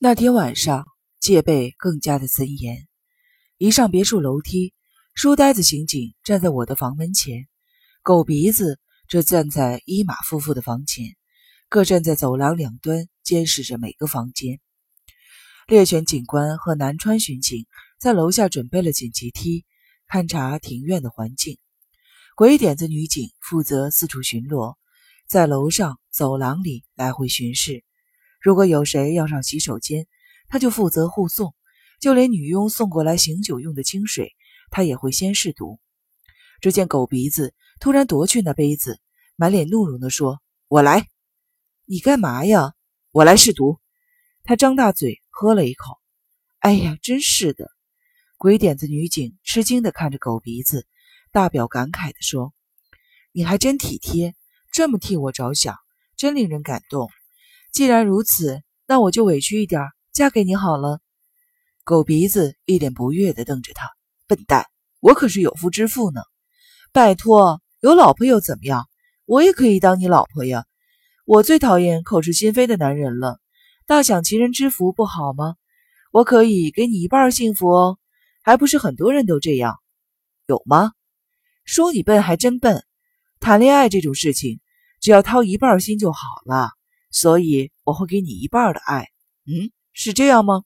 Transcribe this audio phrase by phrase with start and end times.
[0.00, 0.86] 那天晚上
[1.18, 2.86] 戒备更加的森严。
[3.56, 4.72] 一上别墅楼梯，
[5.12, 7.48] 书呆子刑警站在我的房门前，
[8.04, 11.16] 狗鼻子则站在伊玛夫妇的房前，
[11.68, 14.60] 各站在走廊两端监视着每个房间。
[15.66, 17.66] 猎犬警官和南川巡警
[17.98, 19.66] 在楼下准备了紧急梯，
[20.08, 21.58] 勘察庭院的环境。
[22.36, 24.76] 鬼点子女警负责四处巡逻，
[25.26, 27.82] 在楼上、走廊里来回巡视。
[28.40, 30.06] 如果有谁要上洗手间，
[30.48, 31.50] 他就负责护送；
[32.00, 34.34] 就连女佣送过来醒酒用的清水，
[34.70, 35.78] 他也会先试毒。
[36.60, 39.00] 只见狗鼻子突然夺去那杯子，
[39.36, 41.06] 满脸怒容地说：“我来！
[41.84, 42.74] 你干嘛呀？
[43.12, 43.78] 我来试毒。”
[44.44, 45.22] 他张大嘴。
[45.40, 46.00] 喝了一口，
[46.58, 47.70] 哎呀，真是的！
[48.38, 50.84] 鬼点子女警吃惊地看着狗鼻子，
[51.30, 52.52] 大表感慨地说
[53.30, 54.34] ：“你还真体贴，
[54.72, 55.76] 这么替我着想，
[56.16, 57.08] 真令人感动。
[57.72, 59.82] 既然如此，那我就委屈一点，
[60.12, 61.00] 嫁给你好了。”
[61.84, 63.90] 狗鼻子一脸不悦地瞪着他
[64.28, 64.66] ：“笨蛋，
[65.00, 66.20] 我可是有夫之妇呢！
[66.92, 68.86] 拜托，有老婆又怎么样？
[69.24, 70.64] 我也可以当你老婆呀！
[71.24, 73.38] 我最讨厌口是心非的男人了。”
[73.86, 75.54] 大享其人之福不好吗？
[76.12, 77.98] 我可以给你一半幸福哦，
[78.42, 79.78] 还不是很多人都这样？
[80.46, 80.92] 有吗？
[81.64, 82.84] 说你笨还真笨。
[83.40, 84.60] 谈恋爱这种事情，
[85.00, 86.72] 只要掏一半心就好了。
[87.10, 89.08] 所以我会给你一半的爱。
[89.46, 90.62] 嗯，是这样吗？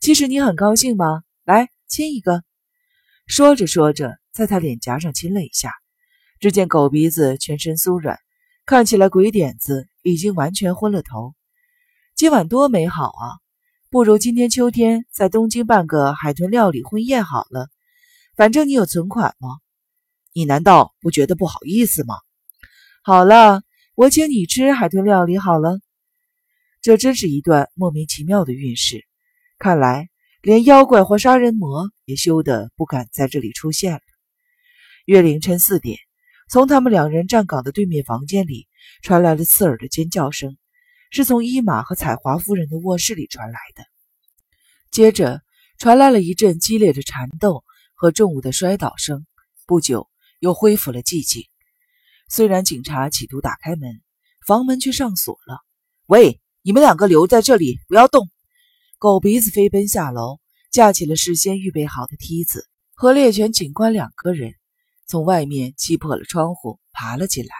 [0.00, 1.22] 其实你很高兴吗？
[1.44, 2.42] 来亲一个。
[3.26, 5.72] 说着说着，在他脸颊上亲了一下。
[6.38, 8.18] 只见狗鼻子全身酥软，
[8.66, 11.34] 看起来鬼点子已经完全昏了头。
[12.14, 13.40] 今晚多美好啊！
[13.88, 17.68] 不如今天秋天在东京办个海豚料理婚宴好了。
[18.36, 19.58] 反正你有存款吗？
[20.34, 22.16] 你难道不觉得不好意思吗？
[23.02, 23.62] 好了，
[23.96, 25.80] 我请你吃海豚料理好了。
[26.82, 29.06] 这真是一段莫名其妙的运势。
[29.58, 30.10] 看来
[30.42, 34.00] 连妖怪或杀人魔也羞得不敢在这里出现了。
[35.06, 35.98] 约凌晨四点，
[36.50, 38.68] 从他们两人站岗的对面房间里
[39.00, 40.58] 传来了刺耳的尖叫声。
[41.10, 43.82] 是从伊玛和彩华夫人的卧室里传来的，
[44.90, 45.40] 接着
[45.78, 47.64] 传来了一阵激烈的缠斗
[47.94, 49.26] 和重物的摔倒声。
[49.66, 51.46] 不久，又恢复了寂静。
[52.28, 54.02] 虽然警察企图打开门，
[54.46, 55.60] 房门却上锁了。
[56.06, 58.28] 喂，你们两个留在这里，不要动！
[58.98, 64.54] 狗鼻子飞奔下楼，架起了事先预备好的梯子，和猎犬警官两个人
[65.06, 67.54] 从外面击破了窗户，爬了进来。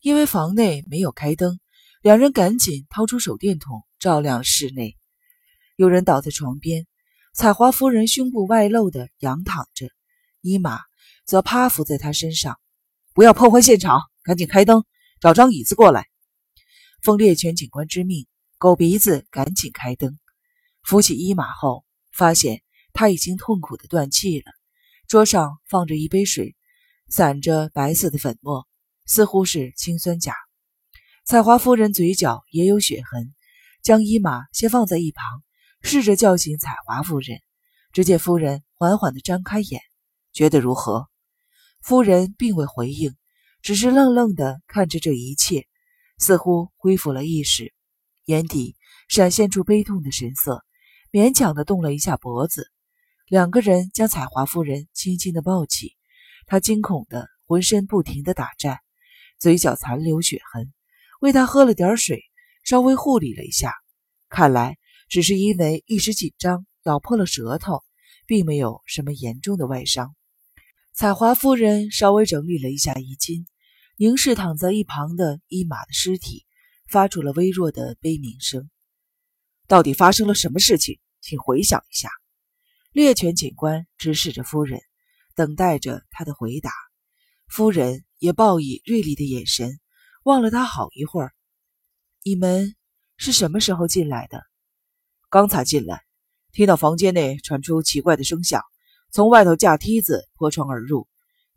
[0.00, 1.60] 因为房内没有开灯。
[2.02, 4.98] 两人赶紧掏出手电筒照亮室内，
[5.74, 6.86] 有人倒在床边，
[7.32, 9.88] 彩华夫人胸部外露的仰躺着，
[10.42, 10.80] 伊玛
[11.24, 12.58] 则趴伏在她身上。
[13.14, 14.84] 不要破坏现场，赶紧开灯，
[15.20, 16.08] 找张椅子过来。
[17.00, 18.26] 奉猎犬警官之命，
[18.58, 20.18] 狗鼻子赶紧开灯，
[20.82, 24.46] 扶起伊玛后，发现他已经痛苦的断气了。
[25.06, 26.56] 桌上放着一杯水，
[27.08, 28.66] 散着白色的粉末，
[29.06, 30.34] 似乎是氰酸钾。
[31.24, 33.32] 彩华夫人嘴角也有血痕，
[33.80, 35.44] 将伊玛先放在一旁，
[35.82, 37.38] 试着叫醒彩华夫人。
[37.92, 39.80] 只见夫人缓缓地张开眼，
[40.32, 41.08] 觉得如何？
[41.84, 43.14] 夫人并未回应，
[43.60, 45.66] 只是愣愣地看着这一切，
[46.16, 47.74] 似乎恢复了意识，
[48.24, 48.74] 眼底
[49.06, 50.64] 闪现出悲痛的神色，
[51.12, 52.70] 勉强地动了一下脖子。
[53.26, 55.94] 两个人将彩华夫人轻轻地抱起，
[56.46, 58.78] 她惊恐的浑身不停地打颤，
[59.38, 60.72] 嘴角残留血痕。
[61.20, 62.24] 为她喝了点水，
[62.62, 63.74] 稍微护理了一下，
[64.30, 64.78] 看来
[65.10, 67.82] 只是因为一时紧张咬破了舌头，
[68.26, 70.16] 并没有什么严重的外伤。
[70.96, 73.48] 彩华夫人稍微整理了一下衣襟，
[73.96, 76.46] 凝视躺在一旁的伊玛的尸体，
[76.86, 78.70] 发出了微弱的悲鸣声。
[79.66, 81.00] 到底发生了什么事情？
[81.20, 82.08] 请回想一下。
[82.92, 84.80] 猎犬警官直视着夫人，
[85.34, 86.70] 等待着他的回答。
[87.48, 89.80] 夫人也报以锐利的眼神。
[90.22, 91.32] 望了他好一会儿，
[92.22, 92.76] 你们
[93.16, 94.44] 是什么时候进来的？
[95.28, 96.02] 刚才进来，
[96.52, 98.62] 听到房间内传出奇怪的声响，
[99.14, 101.06] 从外头架梯子破窗而入。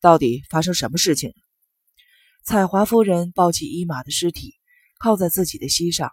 [0.00, 1.36] 到底发生什么事情了？
[2.42, 4.56] 彩华夫人抱起伊玛的尸体，
[4.98, 6.10] 靠在自己的膝上，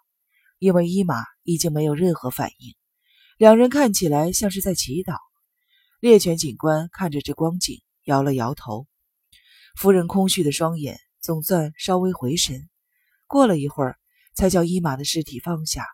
[0.60, 2.76] 因为伊玛已经没有任何反应。
[3.40, 5.16] 两人看起来像是在祈祷。
[6.00, 8.86] 猎犬警官看着这光景，摇了摇头。
[9.76, 11.00] 夫人空虚的双眼。
[11.22, 12.68] 总算稍微回神，
[13.28, 14.00] 过了一会儿，
[14.34, 15.86] 才将伊玛的尸体放下，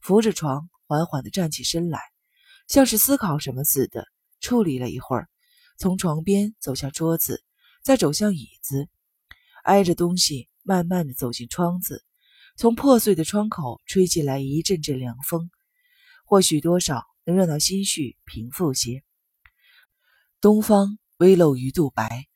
[0.00, 2.00] 扶着床，缓缓地站起身来，
[2.66, 4.08] 像是思考什么似的，
[4.42, 5.28] 处理了一会儿，
[5.78, 7.42] 从床边走向桌子，
[7.82, 8.88] 再走向椅子，
[9.62, 12.04] 挨着东西，慢慢地走进窗子，
[12.56, 15.48] 从破碎的窗口吹进来一阵阵凉风，
[16.26, 19.04] 或许多少能让他心绪平复些。
[20.40, 22.26] 东方微露鱼肚白，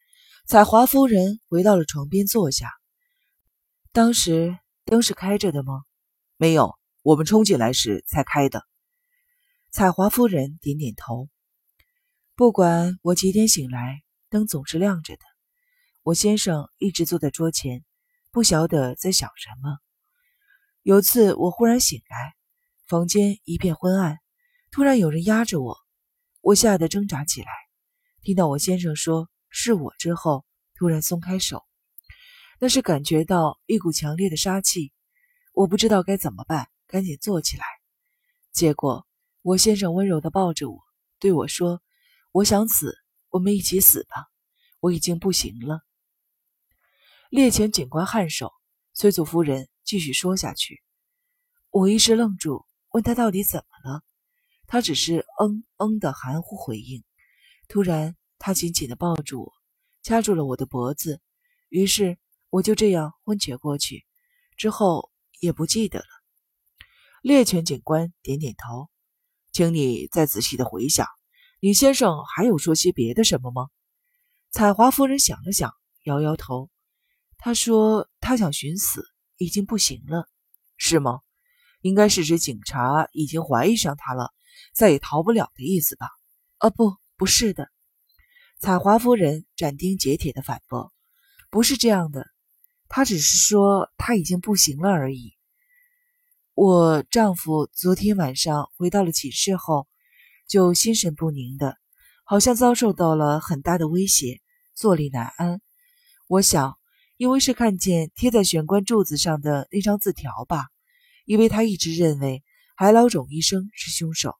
[0.47, 2.71] 彩华夫人回到了床边坐下。
[3.91, 5.83] 当时灯是开着的吗？
[6.37, 8.63] 没有，我们冲进来时才开的。
[9.73, 11.29] 彩华夫人点点头。
[12.37, 15.23] 不管我几点醒来，灯总是亮着的。
[16.03, 17.83] 我先生一直坐在桌前，
[18.31, 19.79] 不晓得在想什么。
[20.83, 22.35] 有次我忽然醒来，
[22.87, 24.19] 房间一片昏暗，
[24.71, 25.79] 突然有人压着我，
[26.43, 27.49] 我吓得挣扎起来。
[28.21, 30.45] 听到我先生说是我之后，
[30.75, 31.65] 突然松开手，
[32.61, 34.93] 那是感觉到一股强烈的杀气。
[35.55, 37.65] 我不知道该怎么办，赶紧坐起来。
[38.53, 39.07] 结果
[39.41, 40.83] 我先生温柔地抱着我，
[41.19, 41.81] 对我说
[42.37, 42.95] ：“我想死，
[43.31, 44.27] 我们一起死吧，
[44.81, 45.81] 我已经不行了。”
[47.33, 48.53] 猎犬警官颔首，
[48.93, 50.83] 崔祖夫人继续说下去。
[51.71, 54.03] 我一时愣住，问他到底怎么了。
[54.67, 57.03] 他只是嗯嗯的含糊回应。
[57.69, 59.53] 突然，他紧紧地抱住我，
[60.03, 61.23] 掐住了我的脖子，
[61.71, 62.19] 于是
[62.51, 64.05] 我就这样昏厥过去。
[64.59, 65.11] 之后
[65.41, 66.07] 也不记得了。
[67.23, 68.91] 猎犬警官点点头，
[69.53, 71.07] 请你再仔细的回想，
[71.59, 73.69] 你先生还有说些别的什么吗？
[74.51, 75.73] 彩华夫人想了想，
[76.05, 76.71] 摇摇头。
[77.39, 79.05] 他说：“他想寻死，
[79.37, 80.29] 已经不行了，
[80.77, 81.21] 是吗？
[81.81, 84.35] 应该是指警察已经怀疑上他了，
[84.75, 86.09] 再也逃不了的意思吧
[86.59, 87.69] ？”“啊，不，不是的。”
[88.59, 90.93] 彩华夫人斩钉截铁地反驳
[91.51, 92.27] ：“不是这样的，
[92.89, 95.35] 他只是说他已经不行了而已。
[96.55, 99.87] 我丈夫昨天晚上回到了寝室后，
[100.47, 101.77] 就心神不宁的，
[102.25, 104.41] 好像遭受到了很大的威胁，
[104.75, 105.61] 坐立难安。
[106.29, 106.77] 我想。”
[107.19, 110.67] 因为是看见贴在玄关柱子上的那张字条吧，
[111.25, 112.45] 因为他一直认为
[112.77, 114.35] 海老种医生是凶手。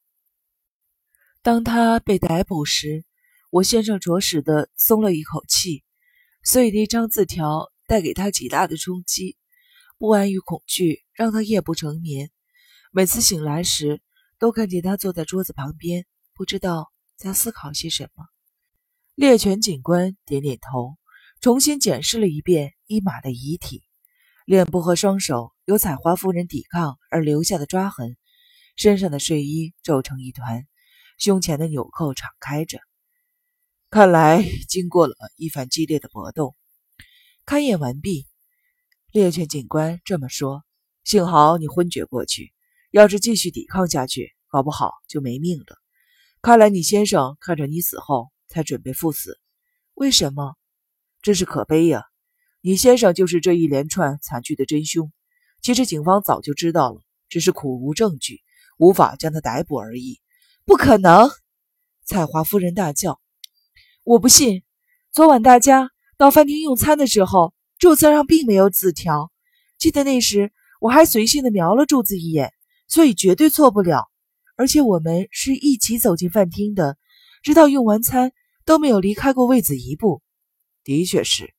[1.41, 3.07] 当他被逮捕时，
[3.49, 5.85] 我先生着实的松了一口气，
[6.45, 9.39] 所以那张字条带给他极大的冲击，
[9.97, 12.31] 不安与恐惧让他夜不成眠。
[12.93, 14.03] 每次醒来时，
[14.39, 18.25] 都看见他坐在桌子旁边，不知道在思考些什么。
[19.15, 20.97] 猎犬警官点点头。
[21.39, 23.83] 重新检视了一遍伊玛的遗体，
[24.47, 28.17] 脸部和双手有彩华夫人抵抗而留下的抓痕，
[28.75, 30.67] 身上的睡衣皱成一团，
[31.19, 32.81] 胸前的纽扣敞开着，
[33.91, 36.57] 看来经过了一番激烈的搏斗。
[37.45, 38.27] 勘验完毕，
[39.13, 40.65] 猎犬警官这么说
[41.05, 42.55] ：“幸好你昏厥过去，
[42.91, 45.79] 要是继续抵抗下去，搞不好就没命了。
[46.43, 49.39] 看来你先生看着你死后才准备赴死，
[49.95, 50.55] 为什么？”
[51.23, 52.05] 真是可悲呀！
[52.61, 55.13] 你先生就是这一连串惨剧的真凶。
[55.61, 58.43] 其实警方早就知道了，只是苦无证据，
[58.79, 60.21] 无法将他逮捕而已。
[60.65, 61.29] 不可能！
[62.05, 63.21] 彩华夫人大叫
[64.05, 64.63] ：“我不信！
[65.11, 69.33] 昨晚大家到饭厅用餐的时候，柱子上并没有字条。
[69.79, 72.53] 记得那时我还随性的瞄了柱子一眼，
[72.89, 74.11] 所以绝对错不了。
[74.57, 76.97] 而且我们是一起走进饭厅的，
[77.43, 78.33] 直到用完餐
[78.65, 80.23] 都没有离开过位子一步。”
[80.83, 81.55] 的确是，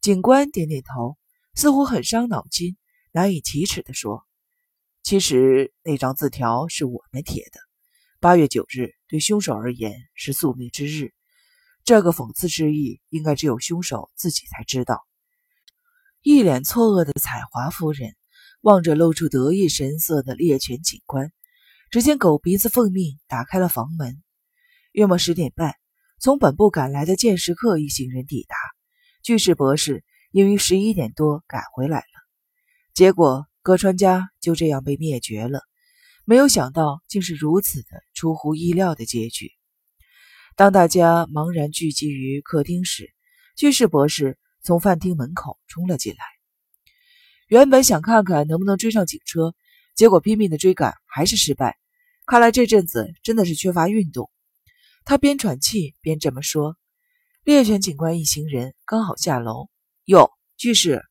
[0.00, 1.18] 警官点点头，
[1.54, 2.76] 似乎很伤脑筋，
[3.10, 4.24] 难以启齿地说
[5.02, 7.60] ：“其实那张字条是我们贴的。
[8.20, 11.12] 八月九日对凶手而言是宿命之日，
[11.84, 15.04] 这个讽刺之意应该只有凶手自己才知道。”
[16.22, 18.14] 一脸错愕的彩华夫人
[18.62, 21.30] 望着露出得意神色的猎犬警官，
[21.90, 24.22] 只见狗鼻子奉命打开了房门。
[24.92, 25.74] 约莫十点半。
[26.20, 28.54] 从本部赶来的剑士客一行人抵达，
[29.24, 32.04] 巨士博士也于十一点多赶回来了。
[32.94, 35.62] 结果歌川家就这样被灭绝了。
[36.24, 39.50] 没有想到，竟是如此的出乎意料的结局。
[40.54, 43.12] 当大家茫然聚集于客厅时，
[43.56, 46.31] 巨士博士从饭厅门口冲了进来。
[47.52, 49.54] 原本想看看能不能追上警车，
[49.94, 51.76] 结果拼命的追赶还是失败。
[52.24, 54.30] 看来这阵子真的是缺乏运动。
[55.04, 56.78] 他边喘气边这么说。
[57.44, 59.68] 猎犬警官一行人刚好下楼。
[60.06, 61.02] 哟，巨士，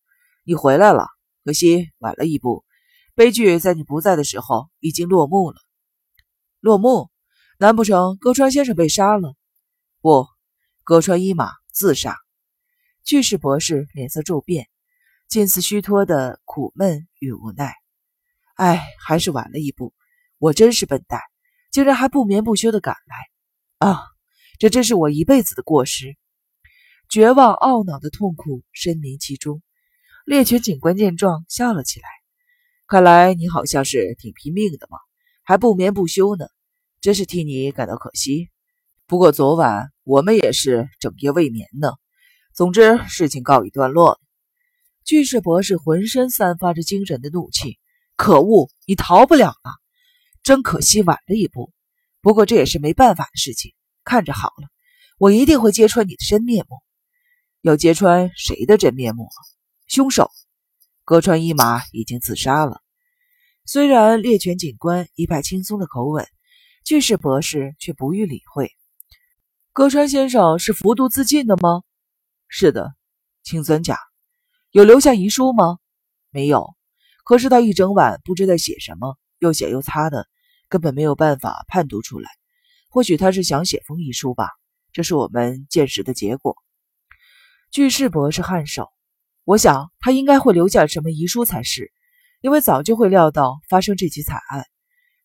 [0.44, 1.10] 你回来了，
[1.46, 2.66] 可惜晚了一步。
[3.14, 5.58] 悲剧在你不在的时候已经落幕了。
[6.60, 7.12] 落幕？
[7.60, 9.36] 难不成歌川先生被杀了？
[10.02, 10.26] 不，
[10.84, 12.18] 歌川一马自杀。
[13.04, 14.70] 巨士博士脸色骤变，
[15.32, 17.74] 近似虚脱的苦闷与无奈。
[18.56, 19.94] 哎，还是晚了一步。
[20.40, 21.22] 我真是笨蛋，
[21.72, 23.88] 竟然还不眠不休地赶来。
[23.88, 24.02] 啊，
[24.60, 26.18] 这真是我一辈子的过失！
[27.08, 29.62] 绝望、懊恼的痛苦深明其中。
[30.26, 32.10] 猎犬警官见状笑了起来，
[32.86, 34.98] 看来你好像是挺拼命的嘛，
[35.44, 36.46] 还不眠不休呢，
[37.00, 38.50] 真是替你感到可惜。
[39.08, 41.94] 不过昨晚我们也是整夜未眠呢。
[42.54, 44.20] 总之，事情告一段落了。
[45.04, 47.80] 巨士博士浑身散发着惊人的怒气。
[48.16, 49.72] 可恶，你逃不了了！
[50.44, 51.72] 真可惜，晚了一步。
[52.22, 53.74] 不过这也是没办法的事情。
[54.04, 54.70] 看着好了，
[55.18, 56.78] 我一定会揭穿你的真面目。
[57.62, 59.28] 要揭穿谁的真面目？
[59.88, 60.30] 凶手。
[61.04, 62.82] 歌川一马已经自杀了。
[63.66, 66.28] 虽然猎犬警官一派轻松的口吻，
[66.84, 68.72] 巨士博士却不予理会。
[69.74, 71.82] 歌川先生是服毒自尽的吗？
[72.48, 72.94] 是的，
[73.44, 74.11] 氰酸钾。
[74.72, 75.80] 有留下遗书吗？
[76.30, 76.76] 没有。
[77.26, 80.28] 可是他一整晚不知在写什么，又写又擦的，
[80.70, 82.30] 根本没有办法判读出来。
[82.90, 84.48] 或许他是想写封遗书吧。
[84.94, 86.56] 这是我们见识的结果。
[87.70, 88.88] 巨士博士颔首。
[89.44, 91.92] 我想他应该会留下什么遗书才是，
[92.40, 94.66] 因为早就会料到发生这起惨案。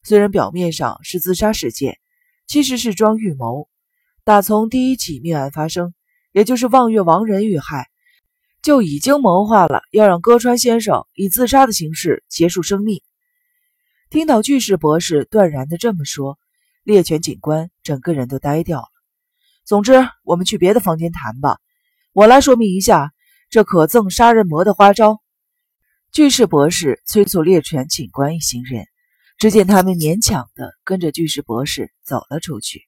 [0.02, 1.98] 虽然表面上是自杀事件，
[2.48, 3.68] 其实是桩预谋。
[4.24, 5.94] 打从第一起命案发生，
[6.32, 7.88] 也就是望月亡人遇害，
[8.66, 13.00] 就已经谋划了要让歌川先生以自杀的形式结束生命。
[14.10, 16.36] 听到巨石博士断然的这么说，
[16.82, 18.88] 猎犬警官整个人都呆掉了。
[19.64, 21.58] 总之，我们去别的房间谈吧。
[22.12, 23.12] 我来说明一下。
[23.50, 25.22] 这可憎杀人魔的花招，
[26.10, 28.84] 巨石博士催促猎犬警官一行人。
[29.38, 32.85] 只见他们勉强的跟着巨石博士走了出去。